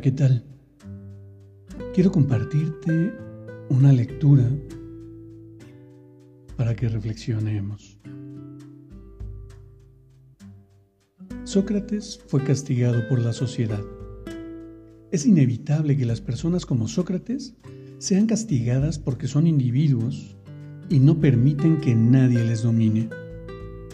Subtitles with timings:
[0.00, 0.42] ¿Qué tal?
[1.92, 3.12] Quiero compartirte
[3.68, 4.48] una lectura
[6.56, 7.98] para que reflexionemos.
[11.44, 13.82] Sócrates fue castigado por la sociedad.
[15.10, 17.54] Es inevitable que las personas como Sócrates
[17.98, 20.36] sean castigadas porque son individuos
[20.88, 23.10] y no permiten que nadie les domine.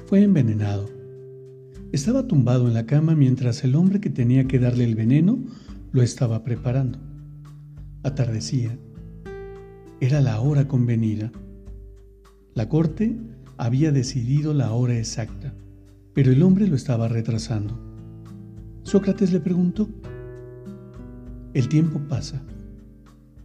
[0.06, 0.88] Fue envenenado.
[1.90, 5.38] Estaba tumbado en la cama mientras el hombre que tenía que darle el veneno
[5.96, 6.98] lo estaba preparando.
[8.02, 8.78] Atardecía.
[9.98, 11.32] Era la hora convenida.
[12.52, 13.16] La corte
[13.56, 15.54] había decidido la hora exacta,
[16.12, 17.80] pero el hombre lo estaba retrasando.
[18.82, 19.88] Sócrates le preguntó,
[21.54, 22.42] El tiempo pasa,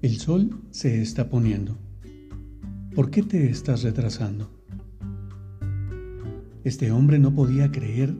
[0.01, 1.77] el sol se está poniendo.
[2.93, 4.51] ¿Por qué te estás retrasando?
[6.65, 8.13] Este hombre no podía creer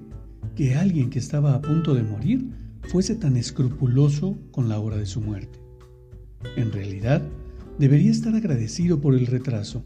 [0.56, 5.06] que alguien que estaba a punto de morir fuese tan escrupuloso con la hora de
[5.06, 5.60] su muerte.
[6.56, 7.22] En realidad,
[7.78, 9.84] debería estar agradecido por el retraso.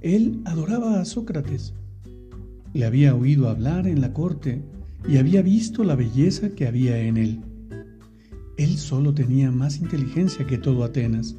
[0.00, 1.74] Él adoraba a Sócrates.
[2.72, 4.62] Le había oído hablar en la corte
[5.08, 7.40] y había visto la belleza que había en él.
[8.56, 11.36] Él solo tenía más inteligencia que todo Atenas.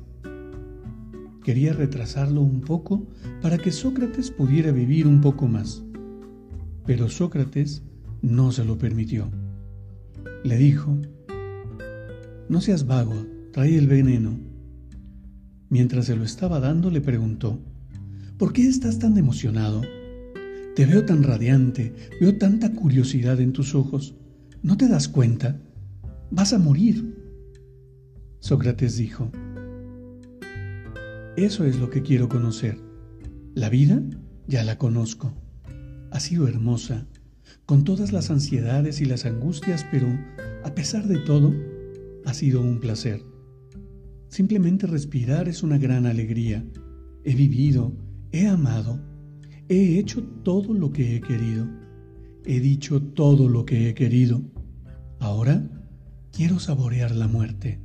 [1.44, 3.06] Quería retrasarlo un poco
[3.42, 5.84] para que Sócrates pudiera vivir un poco más.
[6.86, 7.84] Pero Sócrates
[8.22, 9.30] no se lo permitió.
[10.44, 10.98] Le dijo,
[12.50, 14.38] no seas vago, trae el veneno.
[15.70, 17.60] Mientras se lo estaba dando, le preguntó,
[18.38, 19.82] ¿por qué estás tan emocionado?
[20.76, 24.16] Te veo tan radiante, veo tanta curiosidad en tus ojos.
[24.62, 25.62] ¿No te das cuenta?
[26.30, 27.16] Vas a morir.
[28.40, 29.32] Sócrates dijo,
[31.38, 32.78] eso es lo que quiero conocer.
[33.56, 34.02] La vida
[34.48, 35.34] ya la conozco.
[36.12, 37.08] Ha sido hermosa,
[37.66, 40.08] con todas las ansiedades y las angustias, pero
[40.64, 41.54] a pesar de todo,
[42.26, 43.22] ha sido un placer.
[44.28, 46.66] Simplemente respirar es una gran alegría.
[47.24, 47.94] He vivido,
[48.32, 49.00] he amado,
[49.70, 51.68] he hecho todo lo que he querido,
[52.46, 54.42] he dicho todo lo que he querido.
[55.20, 55.70] Ahora
[56.32, 57.80] quiero saborear la muerte,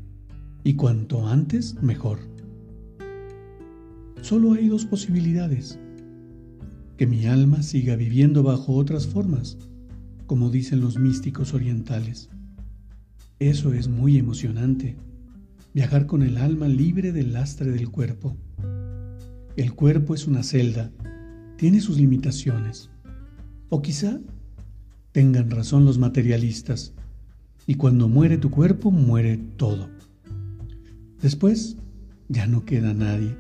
[0.65, 2.19] y cuanto antes, mejor.
[4.23, 5.79] Solo hay dos posibilidades
[6.97, 9.57] que mi alma siga viviendo bajo otras formas,
[10.27, 12.29] como dicen los místicos orientales.
[13.41, 14.97] Eso es muy emocionante,
[15.73, 18.37] viajar con el alma libre del lastre del cuerpo.
[19.57, 20.91] El cuerpo es una celda,
[21.57, 22.91] tiene sus limitaciones.
[23.69, 24.19] O quizá
[25.13, 26.95] tengan razón los materialistas,
[27.65, 29.89] y cuando muere tu cuerpo, muere todo.
[31.23, 31.77] Después,
[32.29, 33.37] ya no queda nadie.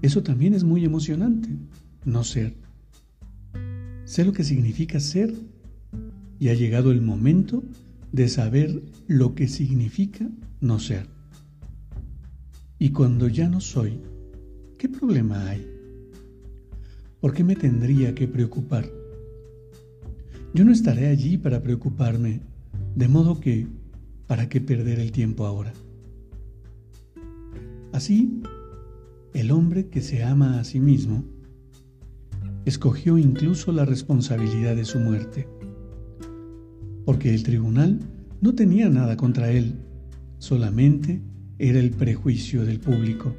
[0.00, 1.50] Eso también es muy emocionante,
[2.06, 2.54] no ser.
[4.06, 5.34] Sé lo que significa ser
[6.38, 7.62] y ha llegado el momento
[8.12, 10.28] de saber lo que significa
[10.60, 11.08] no ser.
[12.78, 14.00] Y cuando ya no soy,
[14.78, 15.66] ¿qué problema hay?
[17.20, 18.90] ¿Por qué me tendría que preocupar?
[20.54, 22.42] Yo no estaré allí para preocuparme,
[22.94, 23.66] de modo que,
[24.26, 25.72] ¿para qué perder el tiempo ahora?
[27.92, 28.42] Así,
[29.32, 31.24] el hombre que se ama a sí mismo
[32.64, 35.48] escogió incluso la responsabilidad de su muerte,
[37.04, 38.00] porque el tribunal
[38.40, 39.74] no tenía nada contra él,
[40.38, 41.20] solamente
[41.58, 43.36] era el prejuicio del público,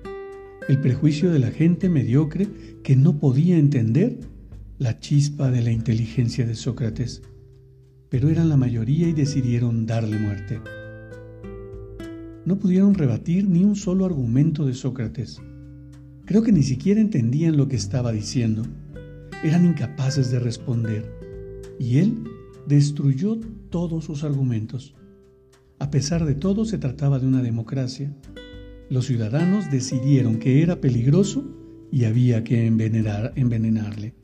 [0.67, 2.47] el prejuicio de la gente mediocre
[2.83, 4.19] que no podía entender
[4.77, 7.21] la chispa de la inteligencia de Sócrates,
[8.09, 10.61] pero eran la mayoría y decidieron darle muerte.
[12.45, 15.41] No pudieron rebatir ni un solo argumento de Sócrates.
[16.25, 18.63] Creo que ni siquiera entendían lo que estaba diciendo
[19.43, 21.05] eran incapaces de responder
[21.79, 22.23] y él
[22.67, 23.39] destruyó
[23.69, 24.95] todos sus argumentos.
[25.79, 28.15] A pesar de todo, se trataba de una democracia.
[28.89, 31.43] Los ciudadanos decidieron que era peligroso
[31.91, 34.15] y había que envenenar, envenenarle.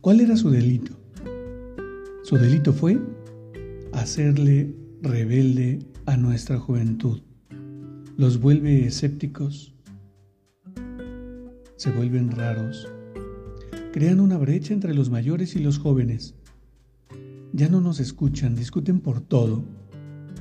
[0.00, 0.92] ¿Cuál era su delito?
[2.22, 3.00] Su delito fue
[3.92, 7.22] hacerle rebelde a nuestra juventud,
[8.16, 9.74] los vuelve escépticos,
[11.76, 12.88] se vuelven raros,
[13.96, 16.34] crean una brecha entre los mayores y los jóvenes.
[17.54, 19.64] Ya no nos escuchan, discuten por todo,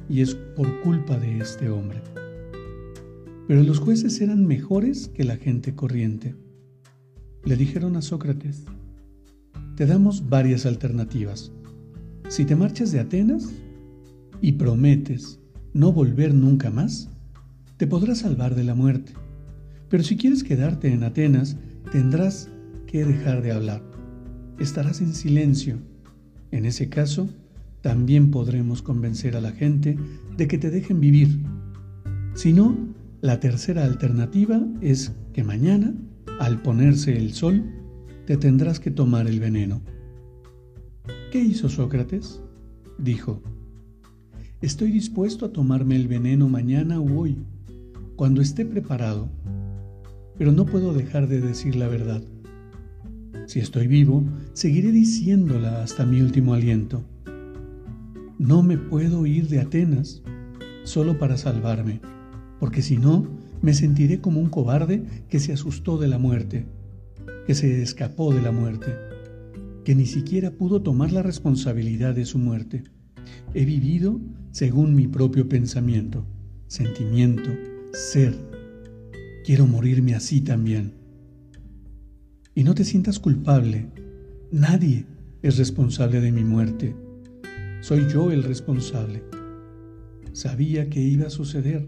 [0.09, 2.01] y es por culpa de este hombre.
[3.47, 6.35] Pero los jueces eran mejores que la gente corriente.
[7.45, 8.65] Le dijeron a Sócrates,
[9.77, 11.53] te damos varias alternativas.
[12.27, 13.53] Si te marchas de Atenas
[14.41, 15.39] y prometes
[15.71, 17.09] no volver nunca más,
[17.77, 19.13] te podrás salvar de la muerte.
[19.87, 21.55] Pero si quieres quedarte en Atenas,
[21.93, 22.49] tendrás
[22.85, 23.81] que dejar de hablar.
[24.59, 25.77] Estarás en silencio.
[26.51, 27.29] En ese caso,
[27.81, 29.97] también podremos convencer a la gente
[30.37, 31.39] de que te dejen vivir.
[32.33, 32.75] Si no,
[33.21, 35.93] la tercera alternativa es que mañana,
[36.39, 37.63] al ponerse el sol,
[38.25, 39.81] te tendrás que tomar el veneno.
[41.31, 42.41] ¿Qué hizo Sócrates?
[42.97, 43.41] Dijo,
[44.61, 47.37] estoy dispuesto a tomarme el veneno mañana o hoy,
[48.15, 49.29] cuando esté preparado,
[50.37, 52.23] pero no puedo dejar de decir la verdad.
[53.47, 57.03] Si estoy vivo, seguiré diciéndola hasta mi último aliento.
[58.39, 60.23] No me puedo ir de Atenas
[60.83, 62.01] solo para salvarme,
[62.59, 63.27] porque si no,
[63.61, 66.65] me sentiré como un cobarde que se asustó de la muerte,
[67.45, 68.93] que se escapó de la muerte,
[69.83, 72.83] que ni siquiera pudo tomar la responsabilidad de su muerte.
[73.53, 74.19] He vivido
[74.51, 76.25] según mi propio pensamiento,
[76.67, 77.51] sentimiento,
[77.93, 78.35] ser.
[79.45, 81.04] Quiero morirme así también.
[82.57, 83.91] Y no te sientas culpable.
[84.49, 85.05] Nadie
[85.41, 86.95] es responsable de mi muerte.
[87.81, 89.23] Soy yo el responsable.
[90.31, 91.85] Sabía que iba a suceder,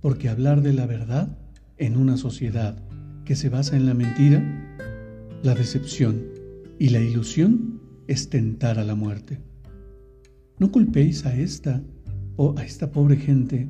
[0.00, 1.38] porque hablar de la verdad
[1.78, 2.82] en una sociedad
[3.24, 4.42] que se basa en la mentira,
[5.44, 6.24] la decepción
[6.80, 9.38] y la ilusión es tentar a la muerte.
[10.58, 11.84] No culpéis a esta
[12.34, 13.68] o a esta pobre gente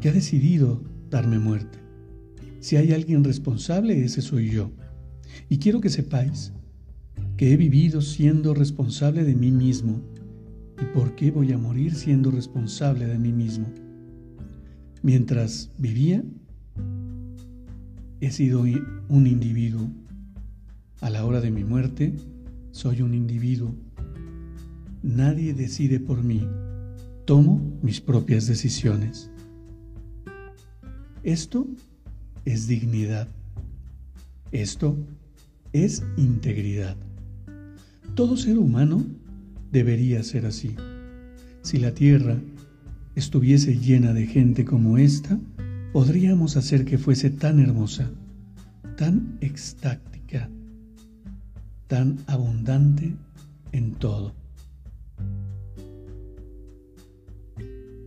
[0.00, 1.78] que ha decidido darme muerte.
[2.58, 4.72] Si hay alguien responsable, ese soy yo.
[5.48, 6.52] Y quiero que sepáis
[7.36, 10.00] que he vivido siendo responsable de mí mismo.
[10.80, 13.66] ¿Y por qué voy a morir siendo responsable de mí mismo?
[15.02, 16.22] Mientras vivía,
[18.20, 18.64] he sido
[19.08, 19.88] un individuo.
[21.00, 22.14] A la hora de mi muerte,
[22.70, 23.74] soy un individuo.
[25.02, 26.46] Nadie decide por mí.
[27.26, 29.30] Tomo mis propias decisiones.
[31.22, 31.66] Esto
[32.44, 33.28] es dignidad.
[34.52, 34.96] Esto
[35.72, 36.96] es integridad.
[38.14, 39.04] Todo ser humano
[39.72, 40.74] debería ser así.
[41.62, 42.38] Si la tierra
[43.14, 45.38] estuviese llena de gente como esta,
[45.92, 48.10] podríamos hacer que fuese tan hermosa,
[48.96, 50.50] tan extáctica,
[51.86, 53.14] tan abundante
[53.72, 54.34] en todo.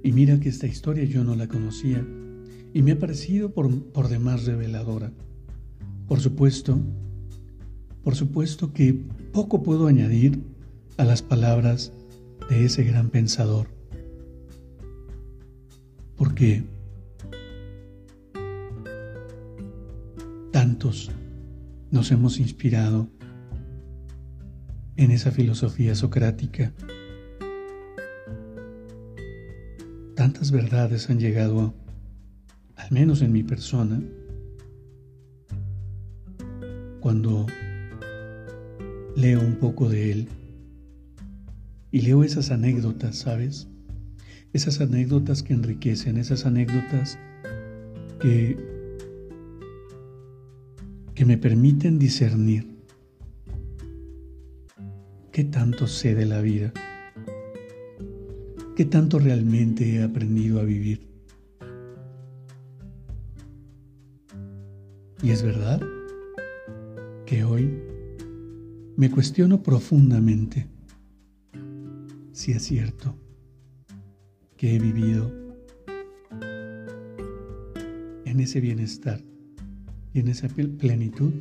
[0.03, 2.05] Y mira que esta historia yo no la conocía
[2.73, 5.12] y me ha parecido por, por demás reveladora.
[6.07, 6.79] Por supuesto,
[8.04, 8.94] por supuesto que
[9.34, 10.42] poco puedo añadir
[10.98, 11.94] a las palabras
[12.50, 13.68] de ese gran pensador.
[16.16, 16.63] Porque
[20.51, 21.12] tantos
[21.92, 23.07] nos hemos inspirado
[24.98, 26.74] en esa filosofía socrática.
[30.15, 31.74] Tantas verdades han llegado
[32.75, 34.01] al menos en mi persona,
[37.00, 37.46] cuando
[39.19, 40.27] leo un poco de él
[41.91, 43.67] y leo esas anécdotas, ¿sabes?
[44.53, 47.19] Esas anécdotas que enriquecen, esas anécdotas
[48.21, 48.57] que,
[51.15, 52.65] que me permiten discernir
[55.33, 56.71] qué tanto sé de la vida,
[58.75, 61.09] qué tanto realmente he aprendido a vivir.
[65.21, 65.81] Y es verdad
[67.25, 67.88] que hoy
[69.00, 70.68] me cuestiono profundamente
[72.34, 73.15] si es cierto
[74.58, 75.32] que he vivido
[78.25, 79.22] en ese bienestar
[80.13, 81.32] y en esa plenitud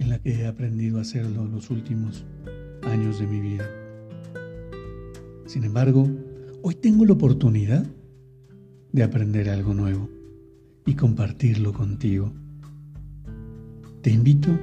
[0.00, 2.26] en la que he aprendido a hacerlo los últimos
[2.82, 3.70] años de mi vida.
[5.46, 6.10] Sin embargo,
[6.62, 7.86] hoy tengo la oportunidad
[8.90, 10.10] de aprender algo nuevo
[10.86, 12.32] y compartirlo contigo.
[14.02, 14.58] Te invito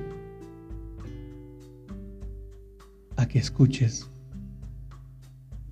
[3.22, 4.10] a que escuches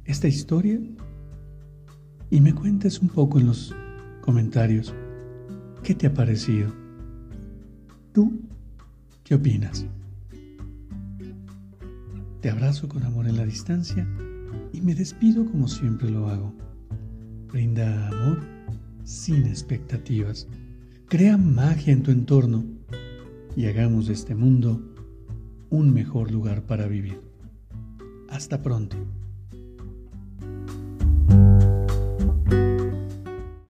[0.05, 0.79] esta historia
[2.29, 3.75] y me cuentes un poco en los
[4.21, 4.93] comentarios
[5.81, 6.71] qué te ha parecido.
[8.13, 8.39] ¿Tú
[9.23, 9.87] qué opinas?
[12.41, 14.07] Te abrazo con amor en la distancia
[14.71, 16.53] y me despido como siempre lo hago.
[17.51, 18.41] Brinda amor
[19.03, 20.47] sin expectativas.
[21.07, 22.63] Crea magia en tu entorno
[23.55, 24.79] y hagamos de este mundo
[25.71, 27.28] un mejor lugar para vivir.
[28.29, 29.18] Hasta pronto.